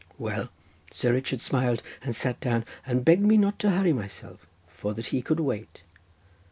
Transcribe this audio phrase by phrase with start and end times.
[0.17, 0.49] Well,
[0.91, 5.05] Sir Richard smiled and sat down, and begged me not to hurry myself, for that
[5.13, 5.83] he could wait.